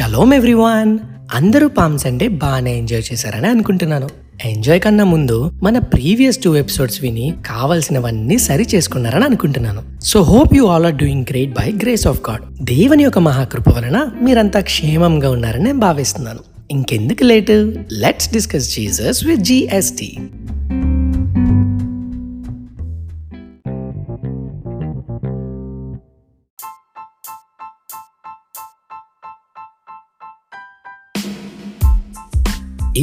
Shalom 0.00 0.34
everyone 0.34 0.98
అందరూ 1.34 1.68
palm 1.68 1.98
Sunday 1.98 2.28
బాగానే 2.28 2.78
enjoy 2.78 3.02
చేశారని 3.12 3.46
అనుకుంటున్నాను. 3.46 4.08
ఎంజాయ్ 4.44 4.80
కన్నా 4.80 5.04
ముందు 5.04 5.52
మన 5.62 5.78
ప్రీవియస్ 5.78 6.38
టూ 6.38 6.54
ఎపిసోడ్స్ 6.54 7.02
విని 7.02 7.34
కావాల్సినవన్నీ 7.46 8.38
సరి 8.38 8.66
చేసుకున్నారని 8.74 9.24
అనుకుంటున్నాను. 9.24 9.82
So 10.02 10.22
hope 10.22 10.54
you 10.54 10.66
all 10.66 10.86
are 10.86 10.94
doing 10.94 11.24
great 11.30 11.50
by 11.50 11.72
grace 11.72 12.06
of 12.06 12.30
God 12.30 12.64
దేవుని 12.64 13.02
యొక్క 13.02 13.18
మహాకృప 13.18 13.68
వలన 13.68 14.10
మీరంతా 14.22 14.60
క్షేమంగా 14.60 15.30
ఉన్నారని 15.30 15.64
నేను 15.64 15.78
భావిస్తున్నాను. 15.78 16.38
ఇంకెందుకు 16.70 17.24
late? 17.24 17.74
Let's 17.92 18.32
discuss 18.32 18.76
Jesus 18.76 19.24
with 19.24 19.40
GST 19.40 20.16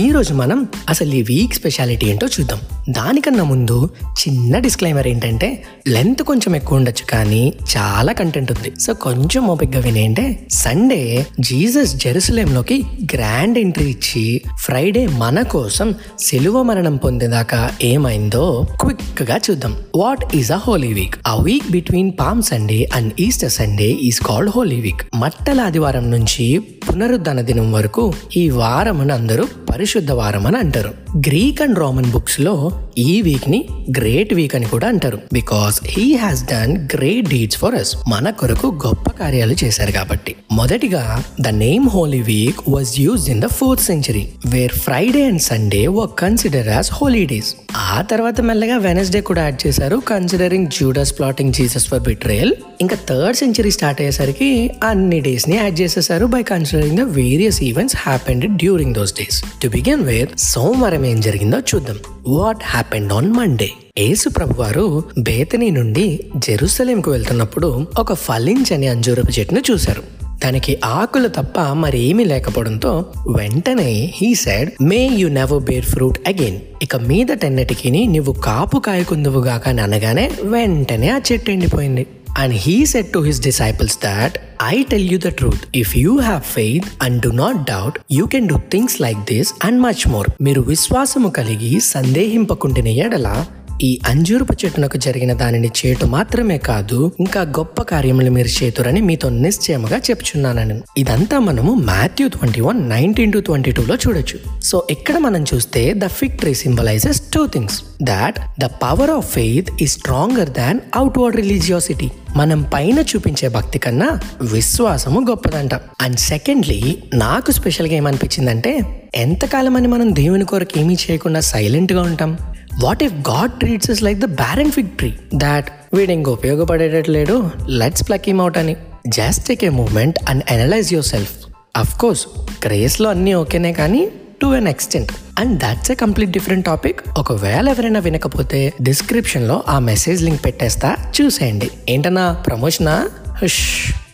ఈ 0.03 0.05
రోజు 0.11 0.33
మనం 0.33 0.59
అసలు 0.89 1.13
ఈ 1.19 1.21
వీక్ 1.29 1.53
స్పెషాలిటీ 1.53 2.05
ఏంటో 2.11 2.27
చూద్దాం. 2.27 2.59
దానికన్నా 2.89 3.43
ముందు 3.43 3.89
చిన్న 4.05 4.59
డిస్క్లైమర్ 4.59 5.07
ఏంటంటే 5.07 5.63
లెంత్ 5.87 6.23
కొంచెం 6.23 6.55
ఎక్కువ 6.55 6.77
ఉండొచ్చు 6.77 7.05
కానీ 7.05 7.53
చాలా 7.77 8.13
కంటెంట్ 8.13 8.51
ఉంది. 8.51 8.79
సో 8.79 8.93
కొంచెం 8.93 9.47
ఓపిక్గా 9.47 9.81
వినేంటే 9.81 10.47
సండే 10.51 11.25
జీసస్ 11.39 11.95
జెరూసలేంలోకి 11.95 12.83
గ్రాండ్ 13.13 13.57
ఎంట్రీ 13.57 13.89
ఇచ్చి 13.89 14.41
ఫ్రైడే 14.57 15.07
మన 15.07 15.41
కోసం 15.41 15.95
సెలువ 16.19 16.61
మరణం 16.61 16.95
పొందేదాకా 16.95 17.71
ఏమైందో 17.83 18.67
క్విక్గా 18.81 19.39
చూద్దాం. 19.51 19.77
What 19.95 20.35
is 20.35 20.51
a 20.51 20.55
holy 20.55 20.93
week 20.93 21.15
ఆ 21.27 21.35
week 21.35 21.71
between 21.71 22.11
palm 22.19 22.41
Sunday 22.41 22.89
and 22.93 23.13
Easter 23.19 23.51
Sunday 23.51 23.89
is 23.91 24.21
called 24.21 24.51
holy 24.55 24.81
week 24.81 25.01
మట్టల 25.15 25.61
ఆదివారం 25.61 26.11
నుంచి 26.11 26.59
పునరుద్ధరణ 26.59 27.41
దినం 27.41 27.71
వరకు 27.71 28.13
ఈ 28.37 28.49
వారమును 28.49 29.13
అందరూ 29.13 29.47
పరిశుద్ధ 29.73 30.11
వారం 30.11 30.47
అని 30.47 30.57
అంటారు. 30.57 30.93
గ్రీక్ 31.17 31.61
అండ్ 31.61 31.79
రోమన్ 31.79 32.11
బుక్స్లో 32.11 32.71
ఈ 32.97 33.21
వీక్ని 33.21 33.59
గ్రేట్ 33.97 34.33
వీక్ 34.33 34.55
అని 34.57 34.67
కూడా 34.73 34.87
అంటారు. 34.93 35.17
Because 35.33 35.75
he 35.93 36.05
has 36.15 36.41
done 36.51 36.73
great 36.95 37.29
deeds 37.33 37.59
for 37.61 37.75
us 37.75 37.91
మన 38.13 38.29
కొరకు 38.41 38.67
గొప్ప 38.85 39.09
కార్యాలు 39.19 39.55
చేశారు 39.63 39.91
కాబట్టి. 39.91 40.33
మొదటిగా 40.51 41.03
the 41.41 41.47
name 41.65 41.87
holy 41.95 42.21
week 42.31 42.61
was 42.75 42.93
use 42.99 43.25
in 43.29 43.41
the 43.45 43.49
fourth 43.59 43.85
century 43.89 44.25
where 44.55 44.75
Friday 44.85 45.23
and 45.31 45.43
Sunday 45.51 45.83
were 45.97 46.11
consider 46.23 46.69
as 46.77 46.91
holidays 46.99 47.51
ఆ 47.77 48.01
తర్వాత 48.01 48.41
మెల్లగా 48.41 48.77
వెనస్డే 48.77 49.21
కూడా 49.21 49.43
యాడ్ 49.43 49.67
చేశారు. 49.67 49.97
Considering 49.97 50.67
Judas 50.67 51.17
plotting 51.17 51.53
Jesus 51.53 51.87
for 51.87 51.99
betrayal 51.99 52.53
ఇంకా 52.81 52.97
థర్డ్ 53.09 53.37
సెంచరీ 53.37 53.71
స్టార్ట్ 53.71 54.01
అయ్యేసరికి 54.01 54.71
అన్ని 54.83 55.19
డేస్ని 55.19 55.55
యాడ్ 55.55 55.79
చేసేసారు 55.79 56.25
by 56.25 56.43
considering 56.43 56.97
the 56.97 57.01
various 57.01 57.63
events 57.63 57.97
happened 57.99 58.57
during 58.57 58.93
those 58.93 59.13
days 59.13 59.43
to 59.63 59.67
begin 59.67 60.03
with 60.03 60.29
సోమవారం 60.37 61.05
ఏం 61.05 61.21
జరిగిందో 61.21 61.59
చూద్దాం. 61.59 61.99
వాట్ 62.27 62.63
హ్యాపెండ్ 62.65 63.13
ఆన్ 63.13 63.31
మండే 63.33 63.69
యేసు 63.99 64.29
ప్రభు 64.29 64.61
వారు 64.61 65.03
బేతనీ 65.19 65.69
నుండి 65.69 66.19
జెరూసలేంకు 66.35 67.11
వెళ్తున్నప్పుడు 67.11 67.87
ఒక 67.99 68.13
ఫలించని 68.13 68.87
అంజూరపు 68.87 69.39
చెట్టును 69.39 69.61
చూశారు. 69.71 70.26
తనకి 70.43 70.79
ఆకులు 70.85 71.27
తప్ప 71.27 71.59
మరేమీ 71.59 72.23
లేకపోవడంతో 72.23 73.05
వెంటనే 73.37 74.13
he 74.15 74.35
said 74.35 74.71
may 74.81 75.07
you 75.07 75.27
never 75.27 75.63
bear 75.63 75.85
fruit 75.85 76.19
again 76.27 76.59
ఇక 76.83 76.95
మీదటెన్నటికి 76.95 78.07
నువ్వు 78.07 78.33
కాపు 78.33 78.79
కాయకుందువుగాక 78.79 79.67
అని 79.67 79.81
అనగానే 79.81 80.31
వెంటనే 80.43 81.09
ఆ 81.09 81.19
చెట్టు 81.31 81.51
ఎండిపోయింది. 81.51 82.07
And 82.37 82.55
he 82.57 82.85
set 82.85 83.13
to 83.13 83.19
his 83.19 83.41
disciples 83.41 83.97
that 84.03 84.37
I 84.63 84.83
tell 84.91 85.09
you 85.11 85.19
the 85.19 85.27
truth 85.27 85.61
if 85.75 85.97
you 85.97 86.19
have 86.19 86.41
faith 86.41 86.85
and 87.01 87.21
do 87.21 87.29
not 87.29 87.57
doubt 87.57 87.99
you 88.11 88.25
can 88.25 88.47
do 88.47 88.57
things 88.57 89.01
like 89.01 89.17
this 89.17 89.53
and 89.65 89.81
much 89.81 90.07
more 90.07 90.27
మీరు 90.41 90.61
విశ్వాసము 90.61 91.29
కలిగి 91.29 91.79
సందేహింపకుండిన 91.79 92.87
ఎడల 92.87 93.45
ఈ 93.81 93.99
అంజూరపు 94.07 94.53
చెట్టునకు 94.65 94.97
జరిగిన 94.97 95.33
దానిని 95.33 95.67
చేయటం 95.67 96.11
మాత్రమే 96.11 96.57
కాదు 96.57 97.11
ఇంకా 97.19 97.41
గొప్ప 97.41 97.81
కార్యములు 97.81 98.31
మీరు 98.31 98.63
చేతురని 98.63 99.01
మీతో 99.01 99.29
నిశ్చయముగా 99.29 99.97
చెప్చున్నానని 99.97 100.81
ఇదంతా 100.97 101.39
మనము 101.39 101.73
Matthew 101.73 102.27
twenty 102.27 102.61
one 102.61 102.89
nineteen 102.89 103.33
to 103.33 103.37
twenty 103.37 103.71
టూలో 103.71 103.95
చూడొచ్చు. 103.95 104.61
సో 104.63 104.87
ఇక్కడ 104.89 105.17
మనం 105.17 105.45
చూస్తే 105.53 105.93
the 105.97 106.07
fig 106.07 106.37
tree 106.39 106.53
symbolises 106.53 107.21
two 107.33 107.47
things. 107.47 107.81
That 108.03 108.39
the 108.59 108.65
power 108.65 109.11
of 109.11 109.33
faith 109.33 109.69
is 109.81 109.87
stronger 109.87 110.49
than 110.49 110.79
outward 110.95 111.35
religiosity 111.35 112.11
మనం 112.35 112.61
పైన 112.73 112.99
చూపించే 112.99 113.49
భక్తి 113.49 113.79
కన్నా 113.79 114.19
విశ్వాసము 114.41 115.19
గొప్పదంట. 115.29 115.73
అండ్ 115.73 116.17
సెకండ్లీ 116.17 116.97
నాకు 117.13 117.51
స్పెషల్గా 117.51 117.93
ఏమనిపించిందంటే 117.93 119.03
ఎంతకాలం 119.15 119.75
అని 119.75 119.87
మనం 119.87 120.15
దేవుని 120.15 120.45
కొరకు 120.45 120.79
ఏమీ 120.79 120.93
చేయకుండా 120.93 121.39
సైలెంట్గా 121.39 122.01
ఉంటాం? 122.01 122.37
What 122.79 123.03
if 123.03 123.13
God 123.13 123.51
treats 123.51 123.91
us 123.91 124.03
like 124.03 124.19
the 124.19 124.25
barren 124.25 124.71
fig 124.71 124.87
tree 124.87 125.13
that 125.35 125.67
వీడు 125.93 126.11
ఇంక 126.11 126.29
ఉపయోగపడేటట్లేడు 126.29 127.51
లెట్స్ 127.69 128.07
ప్లక్ 128.07 128.29
ఇమ్ 128.29 128.41
అవుట్ 128.41 128.57
అని. 128.57 128.75
Just 129.07 129.47
take 129.47 129.65
a 129.65 129.69
moment 129.69 130.19
and 130.29 130.43
analyse 130.51 130.93
yourself 131.05 131.31
of 131.77 131.99
course 131.99 132.27
క్రేస్లో 132.63 133.09
అన్నీ 133.09 133.33
ఓకేనే 133.33 133.73
కానీ 133.73 134.09
to 134.41 134.47
an 134.47 134.67
extent 134.67 135.11
and 135.39 135.59
that's 135.59 135.91
a 135.91 135.95
complete 135.95 136.31
different 136.31 136.65
topic 136.65 136.99
ఒకవేళ 137.17 137.69
ఎవరైనా 137.69 137.99
వినకపోతే 137.99 138.73
డిస్క్రిప్షన్లో 138.81 139.63
ఆ 139.67 139.79
మెసేజ్ 139.79 140.23
లింక్ 140.23 140.45
పెట్టేస్తా. 140.45 140.95
చూసేయండి. 141.21 141.71
ఏంటన్నా? 141.89 142.33
ప్రమోషనా 142.33 143.09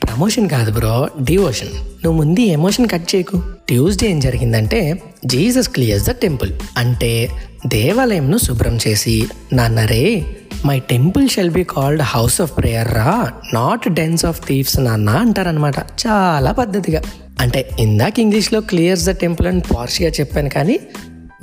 ప్రమోషన్ 0.03 0.49
కాదు 0.49 0.71
బ్రో 0.71 1.09
డివోషన్ 1.23 1.73
నువ్వు 1.77 2.11
ముందు 2.11 2.39
ఎమోషన్ 2.39 2.89
కట్ 2.89 3.15
చేయకు. 3.15 3.43
ట్యూస్డే 3.67 4.09
ఏం 4.09 4.19
జరిగిందంటే 4.19 5.01
జీసస్ 5.25 5.69
క్లియర్స్ 5.69 6.07
ద 6.07 6.11
టెంపుల్. 6.11 6.51
అంటే 6.77 7.29
దేవాలయంను 7.67 8.37
శుభ్రం 8.37 8.79
చేసి 8.87 9.27
నాన్నరే 9.53 10.25
my 10.65 10.79
temple 10.79 11.29
shall 11.29 11.49
be 11.49 11.63
called 11.63 12.01
house 12.01 12.41
of 12.41 12.57
prayer 12.57 12.93
రా 12.93 13.31
నాట్ 13.53 13.89
డెన్స్ 13.89 14.25
ఆఫ్ 14.25 14.47
థీవ్స్ 14.47 14.79
నాన్న 14.79 15.09
అంటారనమాట 15.09 15.79
చాలా 15.79 16.51
పద్ధతిగా. 16.51 17.01
అంటే 17.39 17.69
ఇందాక 17.79 18.19
ఇంగ్లీష్లో 18.19 18.61
క్లియర్స్ 18.61 19.05
ద 19.05 19.09
టెంపుల్ 19.09 19.47
అని 19.47 19.59
పార్షిగా 19.59 20.09
చెప్పాను 20.09 20.49
కానీ 20.49 20.79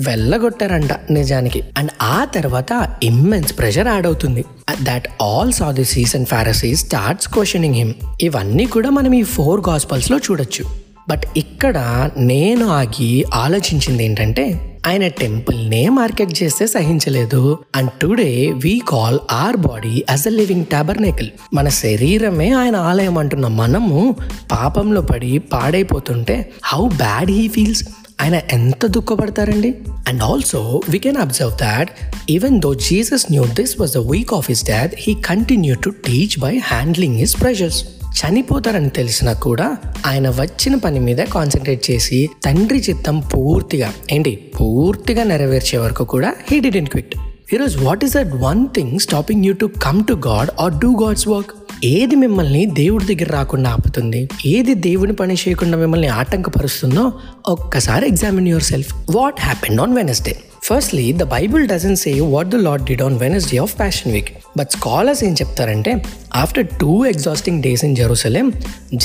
వెళ్ళగొట్టారంట 0.00 0.92
నిజానికి. 1.10 1.62
అండ్ 1.78 1.91
ఆ 2.03 2.25
తర్వాత 2.25 2.97
ఇమ్మెన్స్ 3.03 3.59
ప్రెషర్ 3.59 3.88
యాడ్ 3.88 4.06
అవుతుంది. 4.06 4.44
That 4.82 5.09
all 5.22 5.53
saw 5.53 5.70
the 5.70 5.84
Pharisees 5.84 6.16
Pharisee 6.25 6.76
starts 6.76 7.28
questioning 7.28 7.75
him 7.75 7.92
ఇవన్నీ 8.20 8.66
కూడా 8.66 8.91
మనం 8.91 9.14
ఈ 9.14 9.22
ఫోర్ 9.22 9.60
గాస్పల్స్లో 9.69 10.19
చూడొచ్చు. 10.19 10.89
బట్ 11.08 11.22
ఇక్కడ 11.36 12.10
నేను 12.18 12.66
ఆగి 12.66 13.24
ఆలోచించింది 13.34 14.04
ఏంటంటే 14.04 14.66
ఆయన 14.86 15.06
టెంపుల్నే 15.08 15.88
మార్కెట్ 15.88 16.42
చేస్తే 16.42 16.66
సహించలేదు. 16.66 17.58
And 17.76 17.90
today 18.02 18.52
we 18.64 18.80
call 18.88 19.18
our 19.30 19.56
body 19.56 20.04
as 20.10 20.26
a 20.26 20.30
living 20.30 20.64
tabernacle 20.64 21.28
మన 21.54 21.68
శరీరమే 21.68 22.50
ఆయన 22.50 22.76
ఆలయం 22.76 23.18
అంటున్న 23.18 23.46
మనము 23.46 24.16
పాపంలో 24.52 25.00
పడి 25.00 25.38
పాడైపోతుంటే 25.38 26.50
హౌ 26.64 26.88
బ్యాడ్ 26.88 27.30
హీ 27.30 27.48
ఫీల్స్ 27.48 27.88
ఆయన 28.20 28.40
ఎంత 28.52 28.86
దుఃఖపడతారండి? 28.86 29.74
And 30.08 30.22
also 30.22 30.80
we 30.88 30.98
can 30.98 31.16
observe 31.16 31.52
that 31.52 31.90
even 32.30 32.60
though 32.60 32.74
Jesus 32.74 33.26
knew 33.30 33.44
this 33.44 33.80
was 33.80 33.92
the 33.92 33.98
week 33.98 34.34
of 34.34 34.46
his 34.48 34.64
death 34.64 34.90
he 34.98 35.14
continue 35.14 35.74
to 35.74 35.90
teach 35.90 36.40
by 36.40 36.58
handling 36.58 37.16
his 37.16 37.40
pressures 37.40 37.84
చనిపోతారని 38.19 38.91
తెలిసినా 38.91 39.32
కూడా 39.32 39.76
ఆయన 40.06 40.31
వచ్చిన 40.31 40.75
పని 40.75 41.00
మీద 41.00 41.16
కాన్సన్ట్రేట్ 41.16 41.91
చేసి 41.91 42.31
తండ్రి 42.44 42.78
చిత్తం 42.78 43.21
పూర్తిగా 43.21 43.93
ఏంటి? 44.10 44.37
పూర్తిగా 44.60 45.25
నెరవేర్చే 45.25 45.78
వరకు 45.78 46.04
కూడా 46.04 46.34
హీ 46.50 46.60
డిడెంట్ 46.60 46.91
క్విట్ 46.91 47.15
ఈరోజు 47.54 47.78
what 47.78 48.04
is 48.04 48.12
that 48.12 48.34
one 48.34 48.69
thing 48.69 48.98
stopping 48.98 49.44
you 49.44 49.53
to 49.53 49.71
come 49.82 50.04
to 50.04 50.12
God 50.12 50.50
or 50.60 50.72
do 50.72 51.04
God's 51.04 51.28
work 51.28 51.53
ఏది 51.84 52.16
మిమ్మల్ని 52.16 52.66
దేవుడి 52.66 53.15
దగ్గర 53.15 53.32
రాకుండా 53.32 53.71
ఆపుతుంది? 53.71 54.28
ఏది 54.47 54.74
దేవుని 54.74 55.13
పని 55.13 55.34
చేయకుండా 55.34 55.78
మిమ్మల్ని 55.78 56.09
ఆటంకపరుస్తుందో 56.09 57.13
ఒక్కసారి 57.48 58.06
examine 58.09 58.48
yourself 58.63 58.95
what 59.10 59.41
happened 59.41 59.80
on 59.80 59.97
Wednesday 59.97 60.34
firstly 60.70 61.12
the 61.12 61.26
Bible 61.32 61.64
doesn't 61.68 61.96
say 61.96 62.12
what 62.34 62.50
the 62.50 62.58
Lord 62.66 62.84
did 62.84 63.02
on 63.02 63.16
Wednesday 63.18 63.58
of 63.58 63.74
passion 63.78 64.12
week 64.12 64.30
but 64.58 64.70
scholars 64.70 65.24
ఏం 65.24 65.32
చెప్తారంటే 65.32 65.92
after 66.34 66.66
two 66.82 66.92
exhausting 67.04 67.62
days 67.62 67.84
in 67.84 67.96
Jerusalem 67.96 68.48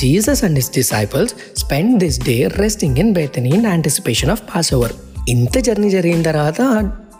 Jesus 0.01 0.43
and 0.43 0.55
his 0.55 0.71
disciples 0.71 1.33
spend 1.57 1.95
this 1.99 2.19
day 2.19 2.37
resting 2.57 2.99
in 2.99 3.13
Bethany 3.13 3.49
in 3.49 3.65
anticipation 3.65 4.31
of 4.31 4.43
passover 4.73 4.95
ఇంత 5.29 5.57
journey 5.59 5.89
జరిగిన 5.89 6.21
తర్వాత 6.21 6.61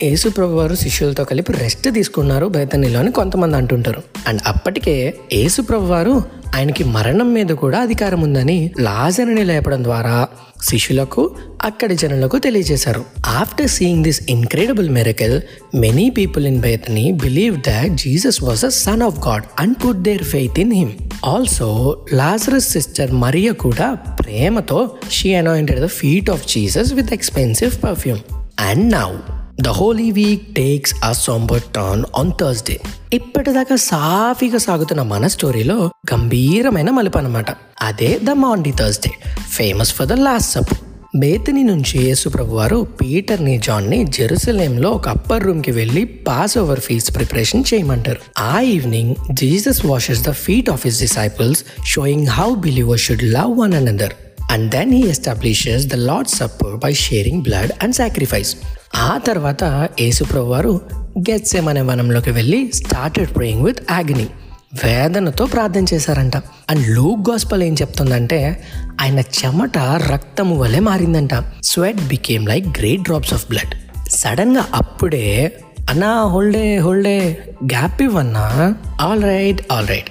యేసు 0.02 0.28
ప్రభు 0.28 0.54
వారు 0.54 0.74
శిష్యులతో 0.74 1.24
కలిపి 1.24 1.52
rest 1.52 1.86
తీసుకున్నారు 1.94 2.46
బేతనీలో 2.48 2.98
అని 2.98 3.12
కొంతమంది 3.12 3.56
అంటుంటారు. 3.56 4.02
అండ్ 4.26 4.40
అప్పటికే 4.46 5.14
యేసుప్రభు 5.32 5.84
వారు 5.84 6.22
ఆయనకి 6.56 6.84
మరణం 6.84 7.34
మీద 7.34 7.46
కూడా 7.46 7.78
అధికారం 7.78 8.20
ఉందని 8.20 8.70
లాజర్ని 8.80 9.44
లేపడం 9.44 9.84
ద్వారా 9.84 10.28
శిష్యులకు 10.62 11.30
అక్కడి 11.62 11.96
జనులకు 11.96 12.38
తెలియజేశారు. 12.38 13.04
After 13.26 13.68
seeing 13.68 14.04
this 14.04 14.22
incredible 14.28 14.90
miracle 14.90 15.40
many 15.74 16.10
people 16.10 16.46
in 16.46 16.60
Bethany 16.60 17.12
believe 17.12 17.56
that 17.56 17.92
Jesus 17.92 18.42
was 18.42 18.64
a 18.64 18.68
son 18.68 19.02
of 19.02 19.28
God 19.28 19.44
and 19.60 19.76
put 19.86 20.02
their 20.02 20.22
faith 20.22 20.58
in 20.58 20.72
him 20.72 20.92
also 21.24 21.98
Lazarus 22.12 22.68
sister 22.68 23.12
Mariya 23.12 23.52
కూడా 23.52 23.94
ప్రేమతో 23.94 24.90
she 25.10 25.34
anointed 25.34 25.80
the 25.80 25.86
feet 25.86 26.30
of 26.30 26.48
Jesus 26.48 26.92
with 26.92 27.12
expensive 27.12 27.84
perfume 27.84 28.20
and 28.60 28.92
now 28.92 29.12
the 29.60 29.68
holy 29.68 30.10
week 30.10 30.54
takes 30.54 30.94
a 31.04 31.12
sombre 31.12 31.62
turn 31.62 32.04
on 32.16 32.32
Thursday 32.40 32.80
ఇప్పటిదాకా 33.12 33.76
సాఫీగా 33.76 34.58
సాగుతున్న 34.58 35.02
మన 35.02 35.26
స్టోరీలో 35.26 35.90
గంభీరమైన 36.12 36.90
మలుపు 36.90 37.18
అనమాట 37.18 37.50
అదే 37.82 38.18
the 38.24 38.30
Maundy 38.30 38.70
Thursday 38.70 39.10
famous 39.50 39.94
for 39.94 40.08
the 40.08 40.12
last 40.12 40.50
supper 40.50 40.74
Bethany 41.16 41.64
నుంచి 41.64 42.04
యేసుప్రభు 42.04 42.54
వారు 42.54 42.86
పీటర్ని 43.00 43.58
జాన్ని 43.58 44.04
జెరూసలేంలో 44.04 44.90
ఒక 44.90 45.08
అప్పర్ 45.08 45.44
రూమ్కి 45.44 45.70
వెళ్ళి 45.70 46.04
పాస్ 46.04 46.58
ఓవర్ 46.58 46.80
ఫీస్ట్ 46.80 47.14
ప్రిపరేషన్ 47.14 47.64
చేయమంటారు. 47.74 48.20
ఆ 48.38 48.60
evening 48.60 49.14
Jesus 49.30 49.86
washes 49.86 50.22
the 50.22 50.30
feet 50.30 50.70
of 50.70 50.86
his 50.86 51.00
disciples 51.00 51.64
showing 51.84 52.26
how 52.26 52.54
believer 52.54 52.98
should 52.98 53.22
love 53.22 53.58
one 53.58 53.74
another 53.74 54.14
and 54.52 54.70
then 54.70 54.92
he 54.92 55.02
establishes 55.08 55.86
the 55.86 55.94
Lord 55.94 56.28
supper 56.28 56.76
by 56.76 56.92
sharing 56.92 57.42
blood 57.42 57.72
and 57.82 57.94
sacrifice 57.94 58.52
ఆ 58.94 59.18
తర్వాత 59.26 59.88
యేసుప్రభు 60.00 60.44
వారు 60.44 60.80
గెత్సెమనే 61.18 61.80
వనంలోకి 61.80 62.30
వెళ్ళి 62.30 62.70
started 62.74 63.36
praying 63.36 63.64
with 63.64 63.92
ఆగ్ని 63.92 64.26
వేదనతో 64.84 65.46
ప్రార్థన 65.46 65.84
చేశారంట. 65.94 66.36
అండ్ 66.36 66.88
లూక్ 66.88 67.30
గాస్పల్ 67.30 67.62
ఏం 67.62 67.74
చెప్తుందంటే 67.74 68.64
ఆయన 69.00 69.18
చెమట 69.18 69.78
రక్తము 69.78 70.56
వలె 70.56 70.80
మారిందంట. 70.80 71.30
Sweat 71.62 72.08
became 72.08 72.48
like 72.48 72.68
great 72.68 73.02
drops 73.02 73.34
of 73.34 73.48
blood 73.48 73.74
సడన్గా 74.10 74.66
అప్పుడే 74.74 75.58
అన్నా 75.90 76.22
హోల్డే 76.22 76.76
హోల్డే 76.76 77.44
గ్యాప్ 77.64 78.02
ఇవ్వన్నా? 78.02 78.74
ఆల్ 79.00 79.22
రైట్ 79.22 79.72
ఆల్ 79.72 79.88
రైట్ 79.88 80.10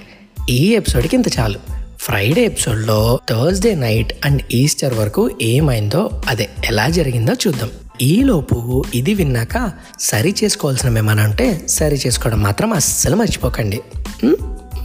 ఈ 0.50 0.74
ఎపిసోడ్కి 0.74 1.16
ఇంత 1.16 1.38
చాలు. 1.38 1.58
ఫ్రైడే 1.98 2.44
ఎపిసోడ్లో 2.44 3.18
థర్స్డే 3.30 3.74
నైట్ 3.74 4.12
అండ్ 4.24 4.42
ఈస్టర్ 4.52 4.94
వరకు 4.94 5.30
ఏమైందో 5.42 6.22
అదే 6.28 6.48
ఎలా 6.66 6.88
జరిగిందో 6.88 7.32
చూద్దాం. 7.46 7.70
ఈలోపు 8.02 8.84
ఇది 8.94 9.14
విన్నాక 9.14 9.72
సరి 10.00 10.34
చేసుకోవాల్సినవి 10.44 10.98
ఏమైనా 10.98 11.24
ఉంటే 11.24 11.62
సరి 11.68 12.00
చేసుకోవడం 12.06 12.42
మాత్రం 12.42 12.72
అస్సలు 12.72 13.16
మర్చిపోకండి. 13.16 13.80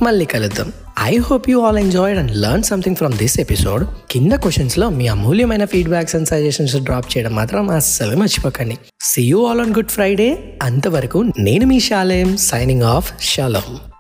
మళ్ళీ 0.02 0.26
కలుద్దాం. 0.26 0.74
I 1.04 1.18
hope 1.18 1.50
you 1.50 1.62
all 1.62 1.78
enjoyed 1.78 2.20
and 2.20 2.42
learn 2.42 2.64
something 2.64 2.96
from 2.96 3.14
this 3.14 3.40
episode 3.40 3.88
కింద 4.12 4.32
క్వశ్చన్స్లో 4.32 4.90
మీ 4.90 5.08
అమూల్యమైన 5.08 5.66
ఫీడ్బ్యాక్స్ 5.66 6.16
అండ్ 6.16 6.28
సజెషన్స్ 6.28 6.76
డ్రాప్ 6.76 7.18
చేయడం 7.18 7.36
మాత్రం 7.36 7.70
అస్సలు 7.70 8.16
మర్చిపోకండి. 8.16 8.78
See 9.02 9.22
you 9.22 9.46
all 9.46 9.62
on 9.62 9.76
Good 9.76 9.90
Friday 9.90 10.60
అంతవరకు 10.62 11.18
నేను 11.40 11.66
మీ 11.66 11.80
షాలేం 11.80 12.38
సైనింగ్ 12.38 12.84
ఆఫ్ 12.84 13.14
షాలోమ్ 13.22 13.91